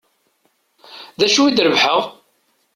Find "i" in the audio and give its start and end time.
1.45-1.51